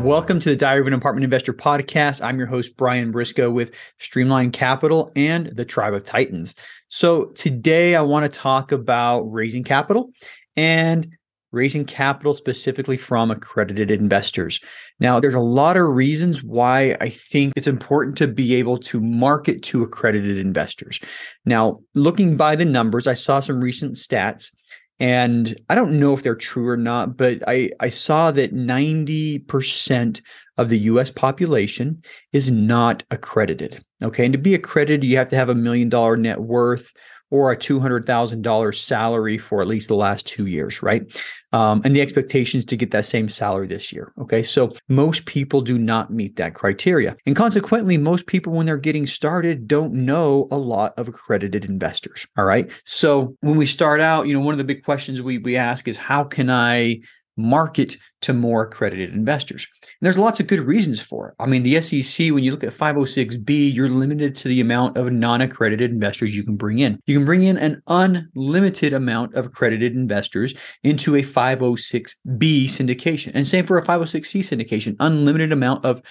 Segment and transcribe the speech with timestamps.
[0.00, 2.22] Welcome to the Diary of an Apartment Investor podcast.
[2.22, 6.54] I'm your host, Brian Briscoe with Streamline Capital and the Tribe of Titans.
[6.88, 10.10] So, today I want to talk about raising capital
[10.54, 11.16] and
[11.50, 14.60] raising capital specifically from accredited investors.
[15.00, 19.00] Now, there's a lot of reasons why I think it's important to be able to
[19.00, 21.00] market to accredited investors.
[21.46, 24.52] Now, looking by the numbers, I saw some recent stats
[24.98, 30.20] and I don't know if they're true or not, but I, I saw that 90%
[30.56, 32.00] of the US population
[32.32, 33.84] is not accredited.
[34.02, 34.24] Okay.
[34.24, 36.92] And to be accredited, you have to have a million dollar net worth
[37.30, 41.02] or a $200,000 salary for at least the last two years, right?
[41.52, 44.12] Um, and the expectations to get that same salary this year.
[44.20, 44.42] Okay.
[44.42, 47.16] So most people do not meet that criteria.
[47.26, 52.26] And consequently, most people, when they're getting started, don't know a lot of accredited investors.
[52.36, 52.70] All right.
[52.84, 55.88] So when we start out, you know, one of the big questions we, we ask
[55.88, 57.00] is how can I
[57.36, 59.66] market to more accredited investors.
[59.82, 61.34] And there's lots of good reasons for it.
[61.38, 65.12] I mean, the SEC, when you look at 506B, you're limited to the amount of
[65.12, 66.98] non accredited investors you can bring in.
[67.06, 73.32] You can bring in an unlimited amount of accredited investors into a 506B syndication.
[73.34, 76.02] And same for a 506C syndication, unlimited amount of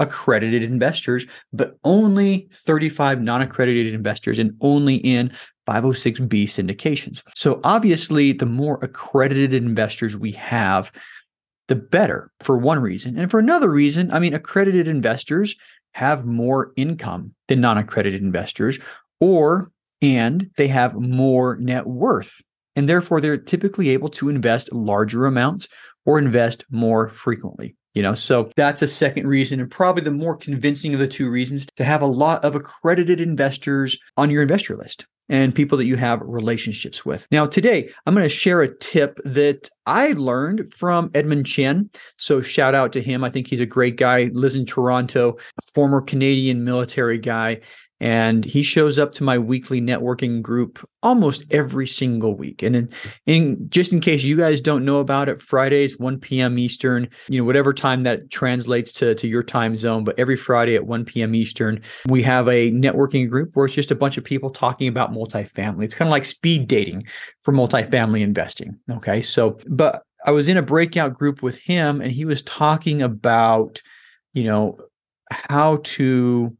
[0.00, 5.32] accredited investors, but only 35 non accredited investors and only in
[5.70, 7.22] 506B syndications.
[7.34, 10.90] So obviously, the more accredited investors we have,
[11.68, 13.16] the better for one reason.
[13.16, 15.54] And for another reason, I mean, accredited investors
[15.92, 18.78] have more income than non accredited investors,
[19.20, 19.70] or
[20.02, 22.40] and they have more net worth.
[22.76, 25.68] And therefore, they're typically able to invest larger amounts
[26.06, 27.76] or invest more frequently.
[27.94, 31.28] You know, so that's a second reason, and probably the more convincing of the two
[31.28, 35.86] reasons to have a lot of accredited investors on your investor list and people that
[35.86, 37.26] you have relationships with.
[37.30, 41.88] Now, today, I'm going to share a tip that I learned from Edmund Chen.
[42.18, 43.24] So, shout out to him.
[43.24, 45.38] I think he's a great guy, lives in Toronto,
[45.72, 47.60] former Canadian military guy.
[48.00, 52.62] And he shows up to my weekly networking group almost every single week.
[52.62, 52.88] And in,
[53.26, 56.58] in, just in case you guys don't know about it, Fridays, 1 p.m.
[56.58, 60.76] Eastern, you know, whatever time that translates to, to your time zone, but every Friday
[60.76, 61.34] at 1 p.m.
[61.34, 65.12] Eastern, we have a networking group where it's just a bunch of people talking about
[65.12, 65.84] multifamily.
[65.84, 67.02] It's kind of like speed dating
[67.42, 68.78] for multifamily investing.
[68.90, 69.20] Okay.
[69.20, 73.82] So, but I was in a breakout group with him and he was talking about,
[74.32, 74.78] you know,
[75.30, 76.56] how to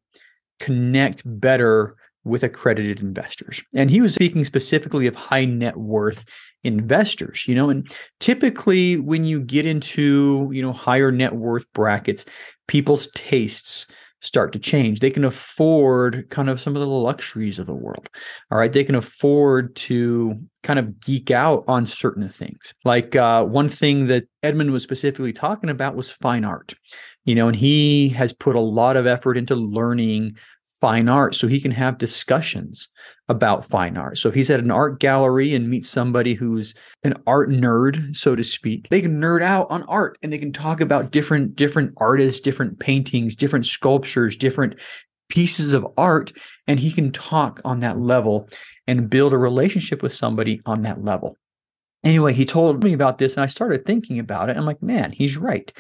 [0.61, 3.63] connect better with accredited investors.
[3.75, 6.25] And he was speaking specifically of high net worth
[6.63, 7.91] investors, you know, and
[8.21, 12.25] typically when you get into, you know, higher net worth brackets,
[12.69, 13.87] people's tastes
[14.21, 15.01] start to change.
[15.01, 18.09] They can afford kind of some of the luxuries of the world.
[18.51, 18.73] All right.
[18.73, 22.75] They can afford to kind of geek out on certain things.
[22.85, 26.75] Like uh, one thing that Edmund was specifically talking about was fine art,
[27.25, 30.37] you know, and he has put a lot of effort into learning
[30.81, 32.89] fine art so he can have discussions
[33.29, 34.19] about fine art.
[34.19, 36.75] So if he's at an art gallery and meets somebody who's
[37.05, 40.53] an art nerd, so to speak, they can nerd out on art and they can
[40.53, 44.81] talk about different different artists, different paintings, different sculptures, different
[45.29, 46.33] pieces of art
[46.67, 48.49] and he can talk on that level
[48.87, 51.37] and build a relationship with somebody on that level.
[52.03, 54.57] Anyway, he told me about this and I started thinking about it.
[54.57, 55.73] I'm like, man, he's right.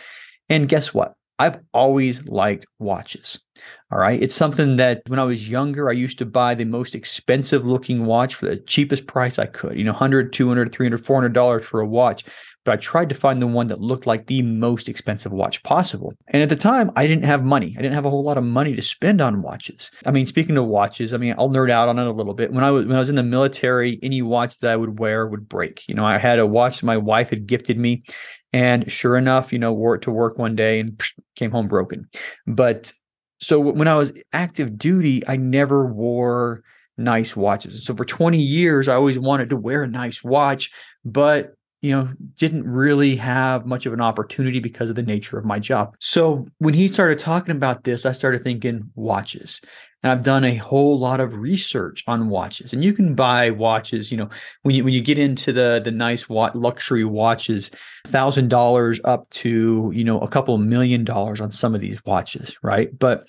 [0.48, 1.14] And guess what?
[1.40, 3.42] I've always liked watches.
[3.90, 4.22] All right.
[4.22, 8.06] It's something that when I was younger, I used to buy the most expensive looking
[8.06, 11.80] watch for the cheapest price I could, you know, 100, 200, 300, 400 dollars for
[11.80, 12.24] a watch.
[12.70, 16.14] But I tried to find the one that looked like the most expensive watch possible.
[16.28, 17.74] And at the time, I didn't have money.
[17.76, 19.90] I didn't have a whole lot of money to spend on watches.
[20.06, 22.52] I mean, speaking of watches, I mean, I'll nerd out on it a little bit.
[22.52, 25.26] When I was when I was in the military, any watch that I would wear
[25.26, 25.82] would break.
[25.88, 28.04] You know, I had a watch my wife had gifted me
[28.52, 31.02] and sure enough, you know, wore it to work one day and
[31.34, 32.08] came home broken.
[32.46, 32.92] But
[33.40, 36.62] so when I was active duty, I never wore
[36.96, 37.84] nice watches.
[37.84, 40.70] So for 20 years, I always wanted to wear a nice watch,
[41.04, 45.44] but you know, didn't really have much of an opportunity because of the nature of
[45.44, 45.94] my job.
[45.98, 49.60] So when he started talking about this, I started thinking watches.
[50.02, 52.72] And I've done a whole lot of research on watches.
[52.72, 54.30] And you can buy watches, you know,
[54.62, 57.70] when you when you get into the the nice wa- luxury watches,
[58.06, 62.56] thousand dollars up to you know a couple million dollars on some of these watches,
[62.62, 62.98] right?
[62.98, 63.26] But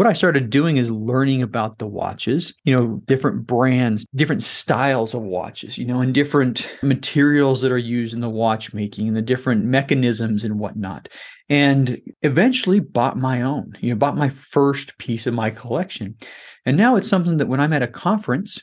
[0.00, 5.12] what I started doing is learning about the watches, you know, different brands, different styles
[5.12, 9.20] of watches, you know, and different materials that are used in the watchmaking and the
[9.20, 11.08] different mechanisms and whatnot
[11.50, 16.16] and eventually bought my own, you know, bought my first piece of my collection.
[16.64, 18.62] And now it's something that when I'm at a conference,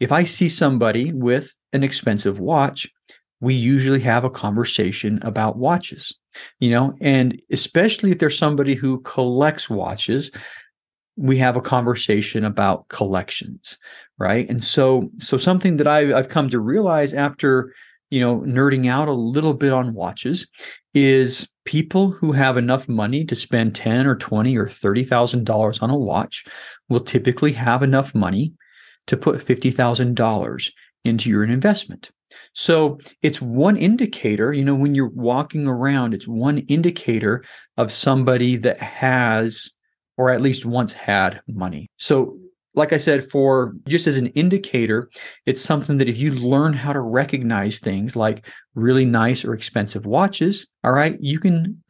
[0.00, 2.88] if I see somebody with an expensive watch,
[3.40, 6.18] we usually have a conversation about watches,
[6.60, 10.30] you know, and especially if there's somebody who collects watches,
[11.18, 13.76] we have a conversation about collections,
[14.18, 14.48] right?
[14.48, 17.74] And so, so something that I, I've come to realize after,
[18.10, 20.46] you know, nerding out a little bit on watches
[20.94, 25.98] is people who have enough money to spend 10 or 20 or $30,000 on a
[25.98, 26.44] watch
[26.88, 28.52] will typically have enough money
[29.08, 30.72] to put $50,000
[31.04, 32.10] into your investment.
[32.54, 37.44] So it's one indicator, you know, when you're walking around, it's one indicator
[37.76, 39.70] of somebody that has,
[40.18, 41.86] or at least once had money.
[41.96, 42.36] So
[42.74, 45.10] like I said, for just as an indicator,
[45.46, 50.06] it's something that if you learn how to recognize things like really nice or expensive
[50.06, 51.82] watches, all right, you can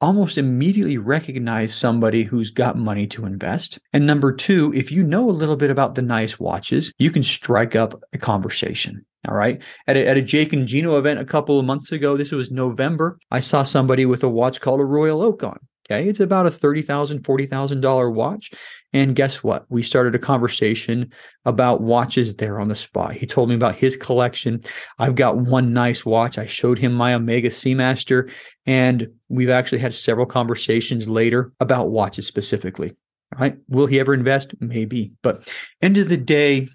[0.00, 3.78] almost immediately recognize somebody who's got money to invest.
[3.92, 7.22] And number two, if you know a little bit about the nice watches, you can
[7.22, 9.06] strike up a conversation.
[9.28, 9.62] All right.
[9.86, 12.50] At a, at a Jake and Gino event a couple of months ago, this was
[12.50, 15.58] November, I saw somebody with a watch called a Royal Oak on.
[15.92, 16.08] Okay.
[16.08, 18.52] It's about a $30,000, $40,000 watch.
[18.94, 19.64] And guess what?
[19.68, 21.12] We started a conversation
[21.44, 23.14] about watches there on the spot.
[23.14, 24.60] He told me about his collection.
[24.98, 26.38] I've got one nice watch.
[26.38, 28.30] I showed him my Omega Seamaster,
[28.66, 32.90] and we've actually had several conversations later about watches specifically.
[33.34, 33.56] All right.
[33.68, 34.54] Will he ever invest?
[34.60, 35.12] Maybe.
[35.22, 35.50] But
[35.80, 36.68] end of the day,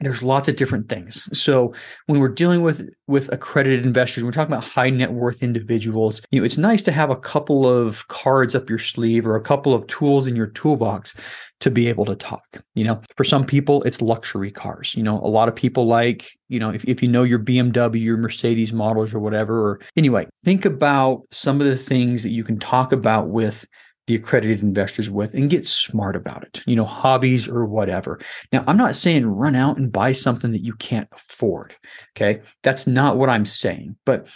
[0.00, 1.28] there's lots of different things.
[1.36, 1.74] So
[2.06, 6.20] when we're dealing with with accredited investors, we're talking about high net worth individuals.
[6.30, 9.42] You know, it's nice to have a couple of cards up your sleeve or a
[9.42, 11.16] couple of tools in your toolbox
[11.60, 12.62] to be able to talk.
[12.74, 14.94] You know, for some people, it's luxury cars.
[14.94, 18.00] You know, a lot of people like, you know, if, if you know your BMW,
[18.00, 19.68] your Mercedes models or whatever.
[19.68, 23.66] Or anyway, think about some of the things that you can talk about with
[24.08, 28.18] the accredited investors with and get smart about it, you know, hobbies or whatever.
[28.52, 31.76] Now, I'm not saying run out and buy something that you can't afford.
[32.16, 32.40] Okay.
[32.62, 33.96] That's not what I'm saying.
[34.06, 34.26] But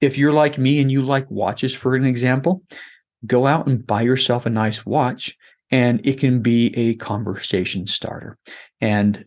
[0.00, 2.64] if you're like me and you like watches, for an example,
[3.24, 5.36] go out and buy yourself a nice watch
[5.70, 8.36] and it can be a conversation starter.
[8.80, 9.26] And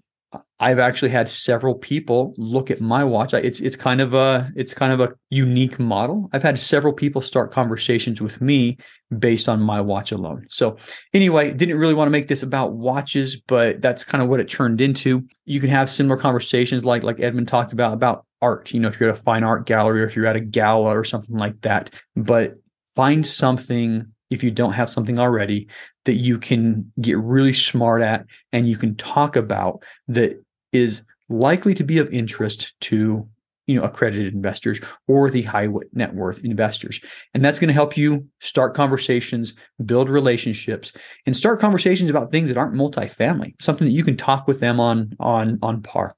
[0.63, 3.33] I've actually had several people look at my watch.
[3.33, 6.29] It's it's kind of a it's kind of a unique model.
[6.31, 8.77] I've had several people start conversations with me
[9.19, 10.45] based on my watch alone.
[10.49, 10.77] So
[11.13, 14.47] anyway, didn't really want to make this about watches, but that's kind of what it
[14.47, 15.27] turned into.
[15.43, 18.73] You can have similar conversations like like Edmund talked about about art.
[18.73, 20.97] You know, if you're at a fine art gallery or if you're at a gala
[20.97, 21.89] or something like that.
[22.15, 22.55] But
[22.95, 25.67] find something if you don't have something already
[26.05, 30.42] that you can get really smart at and you can talk about that
[30.73, 33.27] is likely to be of interest to
[33.67, 36.99] you know accredited investors or the high net worth investors.
[37.33, 39.53] And that's going to help you start conversations
[39.85, 40.91] build relationships
[41.25, 44.79] and start conversations about things that aren't multifamily something that you can talk with them
[44.79, 46.15] on on on par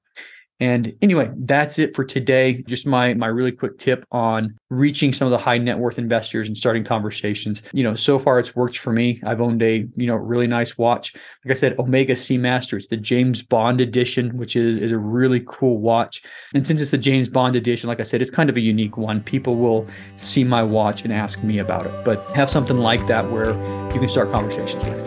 [0.60, 2.64] and anyway, that's it for today.
[2.66, 6.48] Just my my really quick tip on reaching some of the high net worth investors
[6.48, 7.62] and starting conversations.
[7.74, 9.20] You know, so far it's worked for me.
[9.26, 11.14] I've owned a, you know, really nice watch.
[11.44, 12.78] Like I said, Omega Seamaster.
[12.78, 16.24] It's the James Bond edition, which is is a really cool watch.
[16.54, 18.96] And since it's the James Bond edition, like I said, it's kind of a unique
[18.96, 19.22] one.
[19.22, 21.92] People will see my watch and ask me about it.
[22.06, 23.50] But have something like that where
[23.94, 25.06] you can start conversations with.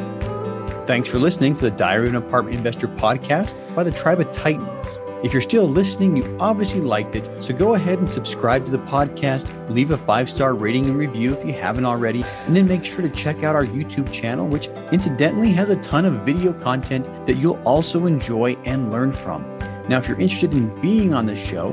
[0.87, 4.30] Thanks for listening to the Diary of an Apartment Investor podcast by the Tribe of
[4.32, 4.99] Titans.
[5.20, 8.78] If you're still listening, you obviously liked it, so go ahead and subscribe to the
[8.78, 12.84] podcast, leave a five star rating and review if you haven't already, and then make
[12.84, 17.04] sure to check out our YouTube channel, which incidentally has a ton of video content
[17.26, 19.42] that you'll also enjoy and learn from.
[19.88, 21.72] Now, if you're interested in being on the show,